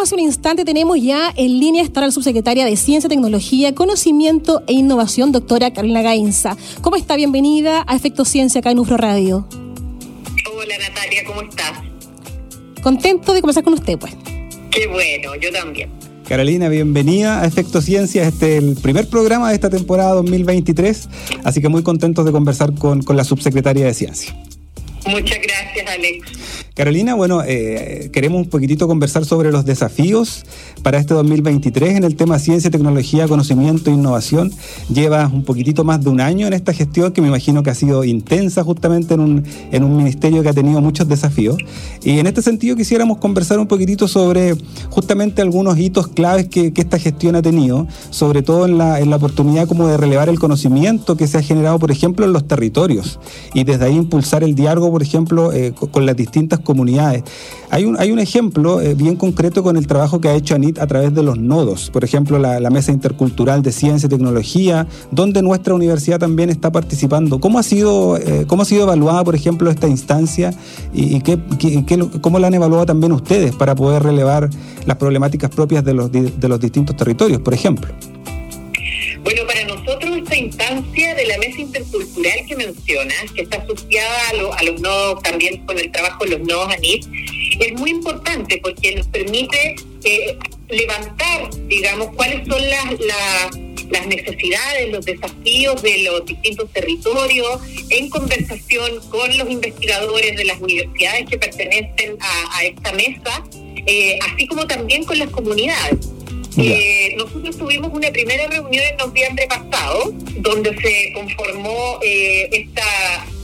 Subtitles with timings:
[0.00, 4.72] Hace un instante, tenemos ya en línea estar la subsecretaria de Ciencia, Tecnología, Conocimiento e
[4.72, 6.56] Innovación, doctora Carolina Gainza.
[6.82, 7.16] ¿Cómo está?
[7.16, 9.46] Bienvenida a Efecto Ciencia acá en UFRO Radio.
[10.54, 11.72] Hola Natalia, ¿cómo estás?
[12.82, 14.14] Contento de conversar con usted, pues.
[14.70, 15.90] Qué bueno, yo también.
[16.28, 18.26] Carolina, bienvenida a Efecto Ciencia.
[18.26, 21.08] Este es el primer programa de esta temporada 2023,
[21.44, 24.36] así que muy contentos de conversar con, con la subsecretaria de Ciencia.
[25.06, 26.37] Muchas gracias, Alex.
[26.78, 30.44] Carolina, bueno, eh, queremos un poquitito conversar sobre los desafíos
[30.84, 34.52] para este 2023 en el tema ciencia, tecnología, conocimiento e innovación.
[34.88, 37.74] Llevas un poquitito más de un año en esta gestión que me imagino que ha
[37.74, 41.56] sido intensa justamente en un, en un ministerio que ha tenido muchos desafíos.
[42.04, 44.54] Y en este sentido quisiéramos conversar un poquitito sobre
[44.88, 49.16] justamente algunos hitos claves que, esta gestión ha tenido, sobre todo en la, en la
[49.16, 53.18] oportunidad como de relevar el conocimiento que se ha generado, por ejemplo, en los territorios
[53.52, 57.24] y desde ahí impulsar el diálogo, por ejemplo, eh, con las distintas comunidades.
[57.70, 60.78] Hay un, hay un ejemplo eh, bien concreto con el trabajo que ha hecho ANIT
[60.78, 65.40] a través de los nodos, por ejemplo, la, Mesa Intercultural de Ciencia y Tecnología, donde
[65.40, 67.40] nuestra universidad también está participando.
[67.40, 70.52] ¿Cómo ha sido, eh, cómo ha sido evaluada, por ejemplo, esta instancia
[70.92, 71.38] y, qué,
[72.20, 74.50] cómo la han evaluado también ustedes para poder relevar
[74.84, 77.88] las problemáticas propias de los, de los distintos territorios, por ejemplo?
[80.38, 85.78] Instancia de la mesa intercultural que mencionas, que está asociada a, los nodos, también con
[85.78, 87.06] el trabajo de los nodos ANIT,
[87.60, 90.38] es muy importante porque nos permite eh,
[90.68, 93.00] levantar, digamos, cuáles son las,
[93.90, 97.60] las, necesidades, los desafíos de los distintos territorios,
[97.90, 103.44] en conversación con los investigadores de las universidades que pertenecen a, esta mesa,
[103.86, 106.17] eh, así como también con las comunidades.
[106.60, 112.82] Eh, nosotros tuvimos una primera reunión en noviembre pasado, donde se conformó eh, esta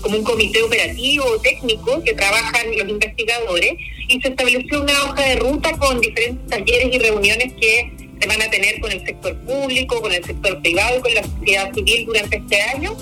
[0.00, 3.72] como un comité operativo técnico que trabajan los investigadores
[4.08, 8.42] y se estableció una hoja de ruta con diferentes talleres y reuniones que se van
[8.42, 12.06] a tener con el sector público, con el sector privado y con la sociedad civil
[12.06, 12.96] durante este año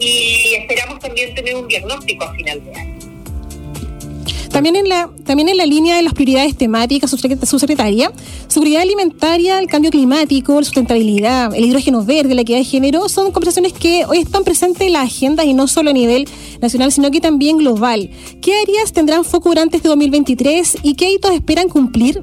[0.00, 2.95] y esperamos también tener un diagnóstico a final de año.
[4.56, 8.10] También en la, también en la línea de las prioridades temáticas, subsecretaria,
[8.48, 13.32] seguridad alimentaria, el cambio climático, la sustentabilidad, el hidrógeno verde, la equidad de género, son
[13.32, 16.26] conversaciones que hoy están presentes en la agenda y no solo a nivel
[16.62, 18.08] nacional, sino que también global.
[18.40, 22.22] ¿Qué áreas tendrán foco durante este 2023 y qué hitos esperan cumplir?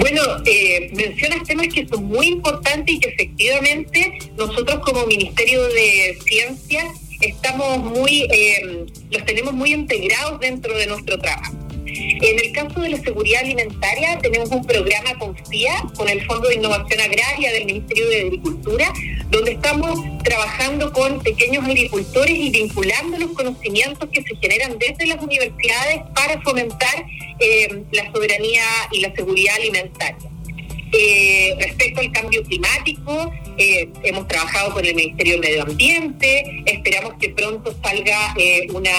[0.00, 6.18] Bueno, eh, mencionas temas que son muy importantes y que efectivamente nosotros como Ministerio de
[6.24, 11.54] Ciencia estamos muy, eh, los tenemos muy integrados dentro de nuestro trabajo.
[11.86, 16.54] En el caso de la seguridad alimentaria, tenemos un programa CONFIA con el Fondo de
[16.54, 18.92] Innovación Agraria del Ministerio de Agricultura,
[19.30, 25.22] donde estamos trabajando con pequeños agricultores y vinculando los conocimientos que se generan desde las
[25.22, 27.06] universidades para fomentar
[27.40, 30.30] eh, la soberanía y la seguridad alimentaria.
[30.92, 37.14] Eh, respecto al cambio climático, eh, hemos trabajado con el Ministerio del Medio Ambiente, esperamos
[37.20, 38.90] que pronto salga eh, una,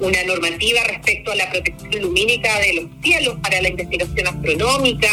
[0.00, 5.08] una normativa respecto a la protección lumínica de los cielos para la investigación astronómica.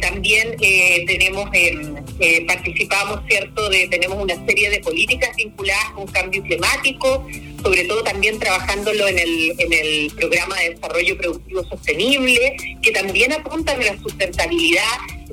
[0.00, 0.56] también
[1.06, 1.50] tenemos
[2.46, 7.26] participamos, ¿cierto?, de, tenemos una serie de políticas vinculadas con cambio climático,
[7.62, 13.32] sobre todo también trabajándolo en el, en el programa de desarrollo productivo sostenible, que también
[13.32, 14.82] apuntan a la sustentabilidad,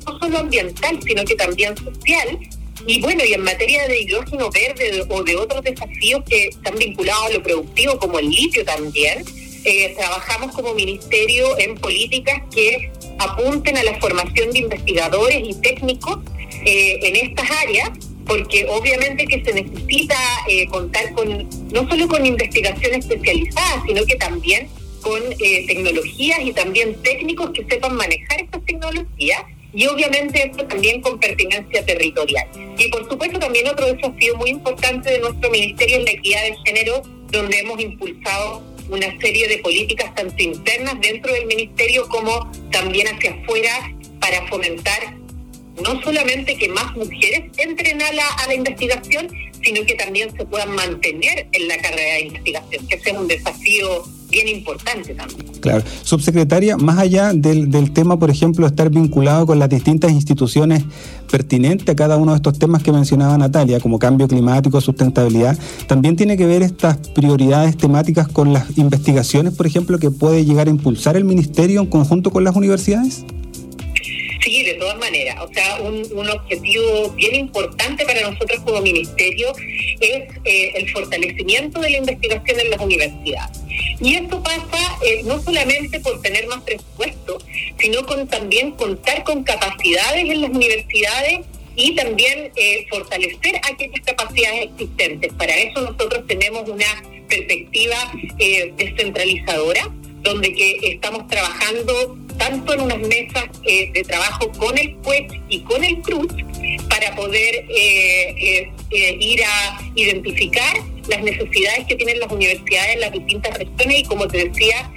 [0.06, 2.38] no solo ambiental, sino que también social.
[2.86, 7.26] Y bueno, y en materia de hidrógeno verde o de otros desafíos que están vinculados
[7.26, 9.24] a lo productivo, como el litio también,
[9.64, 16.18] eh, trabajamos como ministerio en políticas que apunten a la formación de investigadores y técnicos
[16.64, 17.90] eh, en estas áreas
[18.26, 20.16] porque obviamente que se necesita
[20.48, 24.68] eh, contar con no solo con investigación especializada, sino que también
[25.00, 29.42] con eh, tecnologías y también técnicos que sepan manejar estas tecnologías
[29.76, 32.48] y obviamente esto también con pertinencia territorial.
[32.78, 36.56] Y por supuesto también otro desafío muy importante de nuestro ministerio es la equidad de
[36.64, 43.06] género, donde hemos impulsado una serie de políticas tanto internas dentro del ministerio como también
[43.08, 45.14] hacia afuera para fomentar
[45.84, 49.28] no solamente que más mujeres entren a la, a la investigación,
[49.62, 53.28] sino que también se puedan mantener en la carrera de investigación, que ese es un
[53.28, 54.04] desafío
[54.36, 55.46] bien importante también.
[55.60, 55.82] Claro.
[56.02, 60.84] Subsecretaria, más allá del, del tema, por ejemplo, estar vinculado con las distintas instituciones
[61.30, 66.16] pertinentes a cada uno de estos temas que mencionaba Natalia, como cambio climático, sustentabilidad, también
[66.16, 70.70] tiene que ver estas prioridades temáticas con las investigaciones, por ejemplo, que puede llegar a
[70.70, 73.24] impulsar el Ministerio en conjunto con las universidades?
[74.46, 75.38] Sí, de todas maneras.
[75.42, 79.48] O sea, un, objetivo bien importante para nosotros como ministerio
[80.00, 83.65] es eh, el fortalecimiento de la investigación en las universidades.
[84.00, 87.38] Y esto pasa eh, no solamente por tener más presupuesto,
[87.78, 91.40] sino con también contar con capacidades en las universidades
[91.74, 95.32] y también eh, fortalecer aquellas capacidades existentes.
[95.34, 96.86] Para eso nosotros tenemos una
[97.28, 97.96] perspectiva
[98.76, 99.90] descentralizadora,
[100.22, 105.60] donde que estamos trabajando tanto en unas mesas eh, de trabajo con el CUET y
[105.60, 106.32] con el CRUZ
[106.88, 110.76] para poder eh, eh, ir a identificar
[111.08, 114.90] las necesidades que tienen las universidades en las distintas regiones y, como te decía,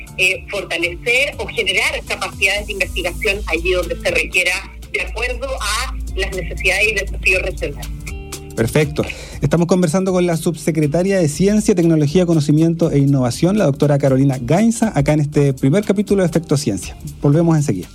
[0.50, 4.52] fortalecer o generar capacidades de investigación allí donde se requiera
[4.92, 7.90] de acuerdo a las necesidades y desafíos regionales.
[8.56, 9.04] Perfecto.
[9.42, 14.92] Estamos conversando con la subsecretaria de Ciencia, Tecnología, Conocimiento e Innovación, la doctora Carolina Gainza,
[14.94, 16.98] acá en este primer capítulo de Efecto Ciencia.
[17.22, 17.88] Volvemos enseguida.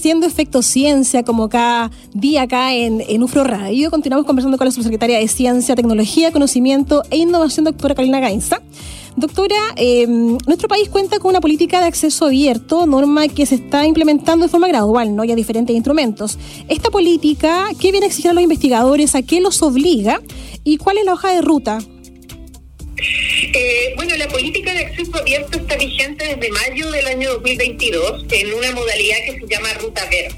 [0.00, 3.90] Haciendo Efecto Ciencia, como cada día acá en, en UFRO Radio.
[3.90, 8.62] Continuamos conversando con la subsecretaria de Ciencia, Tecnología, Conocimiento e Innovación, doctora Carolina Gainza.
[9.16, 13.86] Doctora, eh, nuestro país cuenta con una política de acceso abierto, norma que se está
[13.86, 15.22] implementando de forma gradual, ¿no?
[15.24, 16.38] Y a diferentes instrumentos.
[16.68, 19.14] Esta política, ¿qué viene a exigir a los investigadores?
[19.14, 20.22] ¿A qué los obliga?
[20.64, 21.78] ¿Y cuál es la hoja de ruta?
[23.42, 28.52] Eh, bueno, la política de acceso abierto está vigente desde mayo del año 2022 en
[28.52, 30.36] una modalidad que se llama Ruta Verde.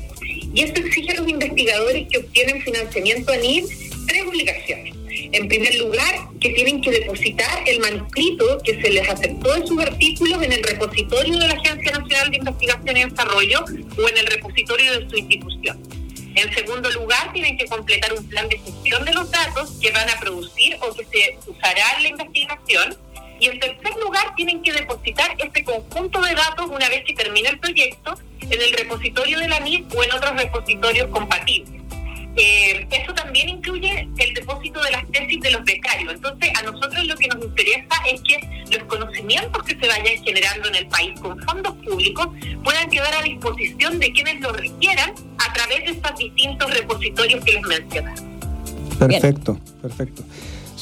[0.54, 3.64] Y esto exige a los investigadores que obtienen financiamiento ANID
[4.06, 4.94] tres obligaciones.
[5.32, 9.80] En primer lugar, que tienen que depositar el manuscrito que se les aceptó de sus
[9.80, 13.64] artículos en el repositorio de la Agencia Nacional de Investigación y Desarrollo
[13.99, 16.01] o en el repositorio de su institución.
[16.35, 20.09] En segundo lugar, tienen que completar un plan de gestión de los datos que van
[20.09, 22.97] a producir o que se usará en la investigación.
[23.39, 27.51] Y en tercer lugar, tienen que depositar este conjunto de datos una vez que termine
[27.51, 31.82] el proyecto en el repositorio de la NIS o en otros repositorios compatibles.
[32.37, 36.15] Eh, eso también incluye el depósito de las tesis de los becarios.
[36.15, 38.39] Entonces, a nosotros lo que nos interesa es que
[38.71, 42.29] los conocimientos que se vayan generando en el país con fondos públicos
[42.65, 47.53] puedan quedar a disposición de quienes lo requieran a través de estos distintos repositorios que
[47.53, 48.15] les mencioné.
[48.99, 50.23] Perfecto, perfecto.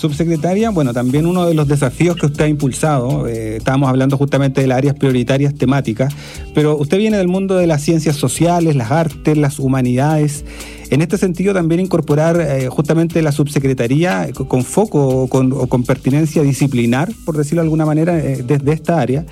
[0.00, 4.62] Subsecretaria, bueno, también uno de los desafíos que usted ha impulsado, eh, estábamos hablando justamente
[4.62, 6.14] de las áreas prioritarias temáticas,
[6.54, 10.45] pero usted viene del mundo de las ciencias sociales, las artes, las humanidades.
[10.90, 16.42] En este sentido, también incorporar eh, justamente la subsecretaría eh, con foco o con, pertinencia
[16.42, 19.25] disciplinar, por decirlo de alguna manera, desde esta área,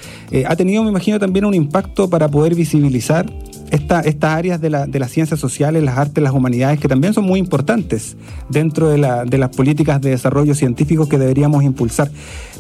[0.47, 3.31] ha tenido, me imagino, también un impacto para poder visibilizar
[3.71, 7.15] esta, estas áreas de, la, de, las ciencias sociales, las artes, las humanidades, que también
[7.15, 8.17] son muy importantes
[8.49, 12.11] dentro de, la, de las políticas de desarrollo científico que deberíamos impulsar.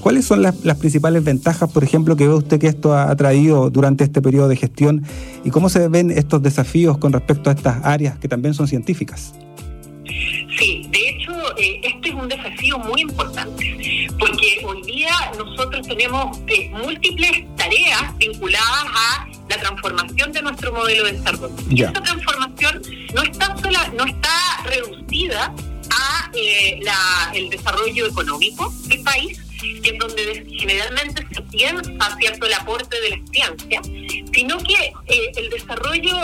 [0.00, 3.70] ¿Cuáles son las, las, principales ventajas, por ejemplo, que ve usted que esto ha traído
[3.70, 5.02] durante este periodo de gestión
[5.44, 9.34] y cómo se ven estos desafíos con respecto a estas áreas que también son científicas?
[10.58, 16.38] Sí, de hecho, eh, este es un desafío muy importante, porque hoy día nosotros tenemos
[16.48, 21.86] eh, múltiples tareas vinculadas a la transformación de nuestro modelo de desarrollo.
[21.86, 22.82] Esta transformación
[23.14, 25.54] no está sola, no está reducida
[25.90, 32.46] a eh, la, el desarrollo económico del país, que es donde generalmente se piensa cierto
[32.46, 33.80] el aporte de la ciencia,
[34.32, 36.16] sino que eh, el desarrollo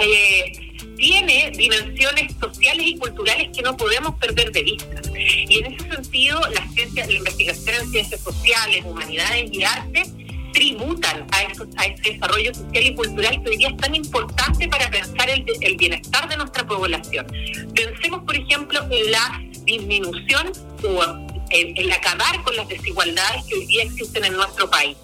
[0.00, 5.00] eh, tiene dimensiones sociales y culturales que no podemos perder de vista.
[5.16, 10.17] Y en ese sentido, la ciencia, la investigación en ciencias sociales, humanidades y arte
[10.52, 14.90] tributan a, a ese desarrollo social y cultural que hoy día es tan importante para
[14.90, 17.26] pensar el, el bienestar de nuestra población.
[17.74, 20.52] Pensemos, por ejemplo, en la disminución
[20.82, 21.04] o
[21.50, 24.96] en, el acabar con las desigualdades que hoy día existen en nuestro país.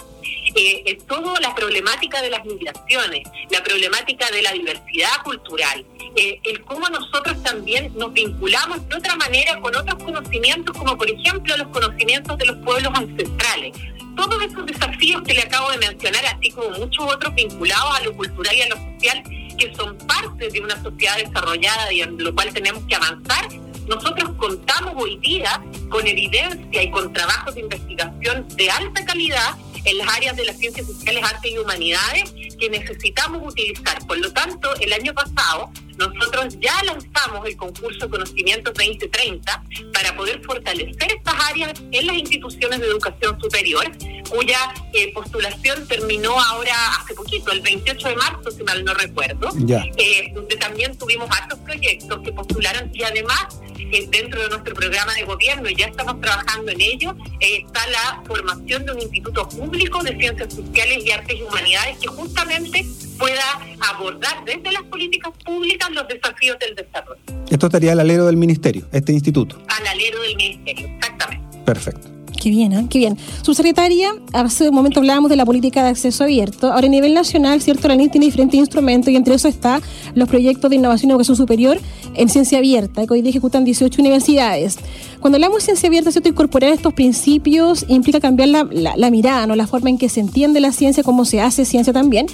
[0.57, 5.85] Eh, toda la problemática de las migraciones, la problemática de la diversidad cultural,
[6.17, 11.11] eh, el cómo nosotros también nos vinculamos de otra manera con otros conocimientos, como por
[11.11, 13.73] ejemplo los conocimientos de los pueblos ancestrales
[14.15, 18.17] todos esos desafíos que le acabo de mencionar, así como muchos otros vinculados a lo
[18.17, 19.23] cultural y a lo social,
[19.59, 23.49] que son parte de una sociedad desarrollada y en lo cual tenemos que avanzar,
[23.87, 29.99] nosotros contamos hoy día con evidencia y con trabajos de investigación de alta calidad en
[29.99, 33.99] las áreas de las ciencias sociales, artes y humanidades que necesitamos utilizar.
[34.07, 40.43] Por lo tanto, el año pasado nosotros ya lanzamos el concurso Conocimientos 2030 para poder
[40.43, 43.85] fortalecer estas áreas en las instituciones de educación superior,
[44.29, 49.51] cuya eh, postulación terminó ahora hace poquito, el 28 de marzo, si mal no recuerdo,
[49.69, 53.61] eh, donde también tuvimos altos proyectos que postularon y además
[53.93, 58.23] eh, dentro de nuestro programa de gobierno, y ya estamos trabajando en ello, está la
[58.27, 62.85] formación de un instituto público de ciencias sociales y artes y humanidades que justamente
[63.19, 63.61] pueda
[63.91, 67.21] abordar desde las políticas públicas los desafíos del desarrollo.
[67.51, 69.61] Esto estaría al alero del ministerio, este instituto.
[69.69, 71.59] Al alero del ministerio, exactamente.
[71.65, 72.14] Perfecto.
[72.45, 72.87] Qué bien, ¿eh?
[72.91, 73.17] qué bien.
[73.41, 76.71] Subsecretaria, hace un momento hablábamos de la política de acceso abierto.
[76.71, 79.81] Ahora, a nivel nacional, cierto, la NIT tiene diferentes instrumentos y entre eso está
[80.15, 81.81] los proyectos de innovación y educación superior
[82.15, 84.77] en ciencia abierta, que hoy día ejecutan 18 universidades.
[85.21, 86.29] Cuando hablamos de ciencia abierta, ¿cierto?
[86.29, 89.57] incorporar estos principios implica cambiar la, la, mirada, ¿no?
[89.57, 92.27] la forma en que se entiende la ciencia, cómo se hace ciencia también.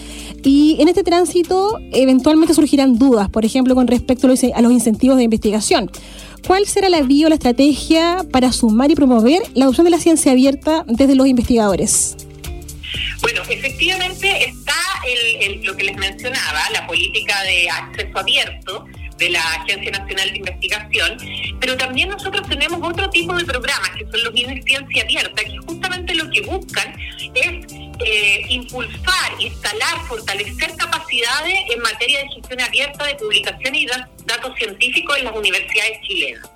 [0.43, 5.23] Y en este tránsito, eventualmente surgirán dudas, por ejemplo, con respecto a los incentivos de
[5.23, 5.89] investigación.
[6.47, 9.99] ¿Cuál será la vía o la estrategia para sumar y promover la adopción de la
[9.99, 12.17] ciencia abierta desde los investigadores?
[13.23, 14.75] Bueno, efectivamente está
[15.41, 18.87] el, lo que les mencionaba, la política de acceso abierto
[19.19, 21.19] de la Agencia Nacional de Investigación,
[21.61, 25.59] pero también nosotros tenemos otro tipo de programas que son los bienes ciencia abierta, que
[25.67, 26.95] justamente lo que buscan
[27.35, 27.67] es
[28.05, 35.19] eh, impulsar, instalar, fortalecer capacidades en materia de gestión abierta de publicación y datos científicos
[35.19, 36.49] en las universidades chilenas.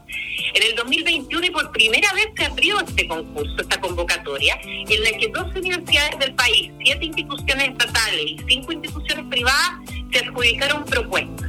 [0.55, 5.19] En el 2021 y por primera vez se abrió este concurso, esta convocatoria, en la
[5.19, 9.73] que dos universidades del país, siete instituciones estatales y cinco instituciones privadas
[10.13, 11.44] se adjudicaron propuestas.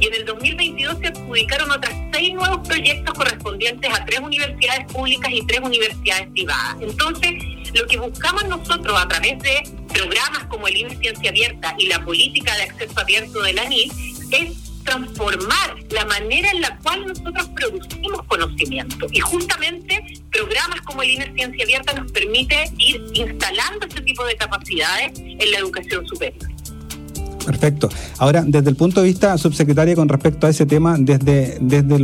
[0.00, 5.30] Y en el 2022 se adjudicaron otras seis nuevos proyectos correspondientes a tres universidades públicas
[5.32, 6.76] y tres universidades privadas.
[6.80, 7.32] Entonces,
[7.74, 9.62] lo que buscamos nosotros a través de
[9.92, 13.92] programas como el INE Ciencia Abierta y la política de acceso abierto de la NIL
[14.30, 19.06] es transformar la manera en la cual nosotros producimos conocimiento.
[19.12, 24.36] Y justamente programas como el INE Ciencia Abierta nos permite ir instalando este tipo de
[24.36, 26.55] capacidades en la educación superior.
[27.46, 27.88] Perfecto.
[28.18, 31.98] Ahora, desde el punto de vista, subsecretaria, con respecto a ese tema, desde, desde,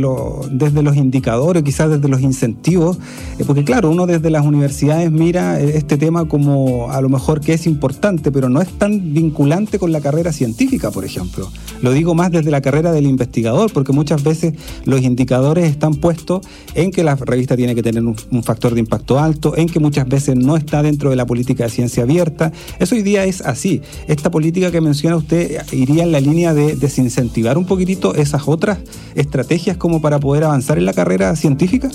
[0.51, 2.97] desde los indicadores, quizás desde los incentivos,
[3.37, 7.41] eh, porque claro, uno desde las universidades mira eh, este tema como a lo mejor
[7.41, 11.51] que es importante, pero no es tan vinculante con la carrera científica, por ejemplo.
[11.81, 14.53] Lo digo más desde la carrera del investigador, porque muchas veces
[14.85, 18.79] los indicadores están puestos en que la revista tiene que tener un, un factor de
[18.79, 22.53] impacto alto, en que muchas veces no está dentro de la política de ciencia abierta.
[22.79, 23.81] Eso hoy día es así.
[24.07, 25.32] Esta política que menciona usted
[25.71, 28.79] iría en la línea de desincentivar un poquitito esas otras
[29.15, 31.89] estrategias como para poder avanzar en la carrera científica?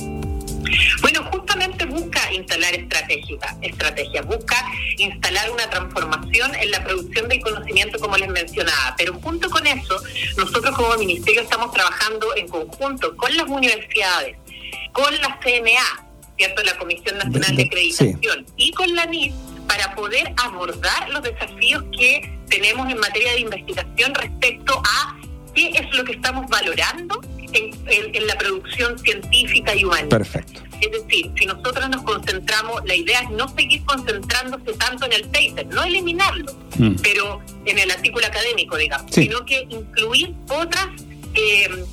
[1.00, 4.56] Bueno, justamente busca instalar estrategias, estrategias, busca
[4.98, 10.00] instalar una transformación en la producción del conocimiento como les mencionaba, pero junto con eso,
[10.36, 14.36] nosotros como ministerio estamos trabajando en conjunto con las universidades,
[14.92, 16.62] con la CNA, ¿cierto?
[16.62, 19.34] la Comisión Nacional de Acreditación, y con la NIS
[19.66, 25.16] para poder abordar los desafíos que tenemos en materia de investigación respecto a
[25.54, 27.20] qué es lo que estamos valorando
[27.52, 30.08] en, la producción científica y humana.
[30.08, 30.62] Perfecto.
[30.80, 35.22] Es decir, si nosotros nos concentramos, la idea es no seguir concentrándose tanto en el
[35.24, 36.96] paper, no eliminarlo, mm.
[37.02, 40.86] pero en el artículo académico, digamos, sino que incluir otras
[41.38, 41.84] eh,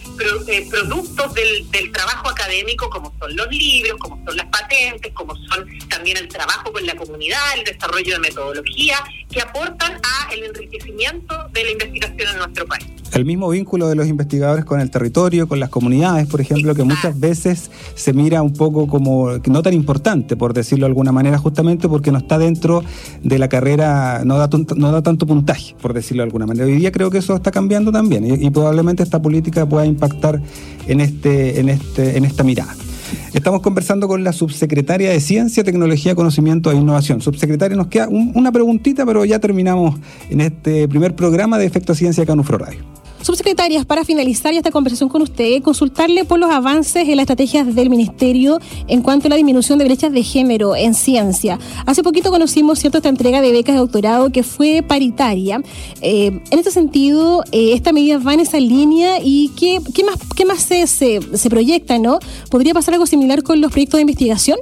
[0.47, 5.36] eh, productos del, del, trabajo académico, como son los libros, como son las patentes, como
[5.36, 8.97] son también el trabajo con la comunidad, el desarrollo de metodología,
[9.29, 13.95] que aportan a el enriquecimiento de la investigación en nuestro país el mismo vínculo de
[13.95, 18.41] los investigadores con el territorio, con las comunidades, por ejemplo, que muchas veces se mira
[18.41, 22.37] un poco como no tan importante, por decirlo de alguna manera, justamente porque no está
[22.37, 22.83] dentro
[23.23, 26.65] de la carrera, no da, no da tanto puntaje, por decirlo de alguna manera.
[26.65, 30.41] Hoy día creo que eso está cambiando también y, y probablemente esta política pueda impactar
[30.87, 32.84] en, este, en, este, en esta mirada.
[33.33, 37.21] Estamos conversando con la subsecretaria de Ciencia, Tecnología, Conocimiento e Innovación.
[37.21, 42.25] Subsecretaria, nos queda una preguntita, pero ya terminamos en este primer programa de Efecto Ciencia
[42.25, 43.04] Canufro Radio.
[43.25, 47.89] Subsecretarias, para finalizar esta conversación con usted, consultarle por los avances en las estrategias del
[47.89, 51.57] Ministerio en cuanto a la disminución de brechas de género en ciencia.
[51.88, 55.59] Hace poquito conocimos cierta esta entrega de becas de doctorado que fue paritaria.
[56.03, 60.17] Eh, en este sentido, eh, esta medida va en esa línea y ¿qué, qué más,
[60.35, 61.97] qué más se, se, proyecta?
[61.97, 62.19] ¿no?
[62.51, 64.59] ¿Podría pasar algo similar con los proyectos de investigación?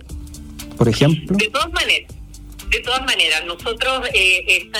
[0.78, 1.36] Por ejemplo.
[1.36, 2.14] De todas maneras.
[2.70, 4.72] De todas maneras, nosotros eh,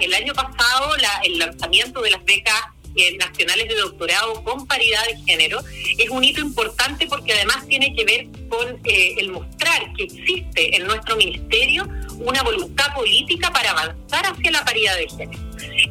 [0.00, 0.90] el año pasado
[1.24, 2.77] el lanzamiento de las becas
[3.18, 5.60] nacionales de doctorado con paridad de género
[5.98, 10.76] es un hito importante porque además tiene que ver con eh, el mostrar que existe
[10.76, 15.42] en nuestro ministerio una voluntad política para avanzar hacia la paridad de género.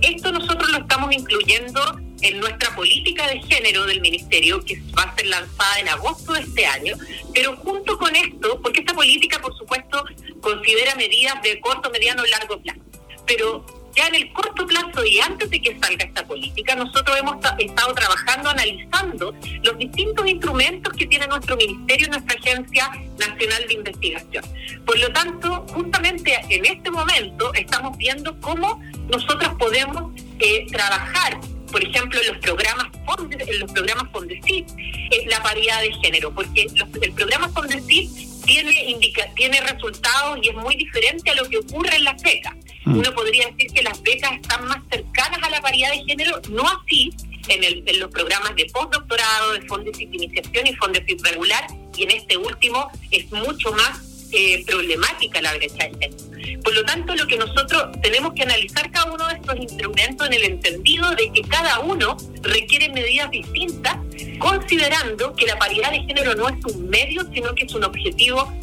[0.01, 5.15] Esto nosotros lo estamos incluyendo en nuestra política de género del ministerio, que va a
[5.15, 6.95] ser lanzada en agosto de este año,
[7.33, 10.03] pero junto con esto, porque esta política, por supuesto,
[10.41, 12.81] considera medidas de corto, mediano y largo plazo,
[13.25, 13.65] pero
[13.97, 17.93] ya en el corto plazo y antes de que salga esta política, nosotros hemos estado
[17.93, 24.45] trabajando, analizando los distintos instrumentos que tiene nuestro ministerio, nuestra Agencia Nacional de Investigación.
[24.86, 31.39] Por lo tanto, justamente en este momento estamos viendo cómo nosotros podemos eh, trabajar
[31.71, 32.88] por ejemplo, en los programas
[33.29, 34.67] en los programas Fondesit,
[35.12, 36.65] es la paridad de género, porque
[37.01, 38.10] el programa Fondesit
[38.45, 42.55] tiene indica, tiene resultados y es muy diferente a lo que ocurre en las becas.
[42.88, 43.00] Mm.
[43.00, 46.63] Uno podría decir que las becas están más cercanas a la paridad de género, no
[46.63, 47.13] así
[47.50, 52.89] en, los programas de postdoctorado, de Fondesit Iniciación y Fondesit Regular, y en este último
[53.12, 56.62] es mucho más eh, problemática la brecha de género.
[56.63, 60.34] Por lo tanto, lo que nosotros tenemos que analizar cada uno de estos instrumentos en
[60.34, 63.97] el entendido de que cada uno requiere medidas distintas,
[64.39, 68.54] considerando que la paridad de género no es un medio, sino que es un objetivo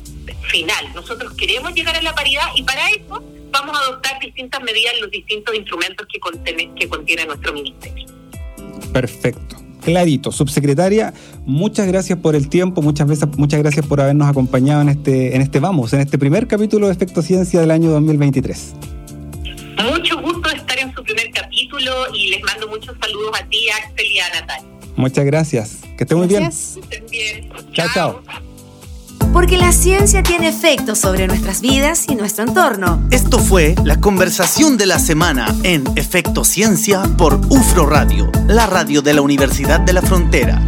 [0.51, 0.93] final.
[0.95, 3.23] Nosotros queremos llegar a la paridad y para eso
[3.55, 3.84] vamos a
[4.25, 8.07] distintas medidas en los distintos instrumentos que contiene, que contiene nuestro ministerio.
[8.93, 10.33] Perfecto clarito.
[10.33, 15.37] Subsecretaria, muchas gracias por el tiempo, muchas veces, muchas gracias por habernos acompañado en este,
[15.37, 18.75] en este Vamos, en este primer capítulo de Efecto Ciencia del año 2023.
[19.91, 23.69] Mucho gusto de estar en su primer capítulo y les mando muchos saludos a ti,
[23.71, 24.69] Axel y a Natalia.
[24.97, 25.81] Muchas gracias.
[25.97, 26.43] Que estén muy bien.
[26.43, 26.79] Gracias.
[26.91, 27.51] Estén bien.
[27.73, 28.45] Chao, chao.
[29.35, 33.03] Porque la ciencia tiene efectos sobre nuestras vidas y nuestro entorno.
[33.11, 39.03] Esto fue la conversación de la semana en Efecto Ciencia por UFRO Radio, la radio
[39.03, 40.65] de la Universidad de la Frontera.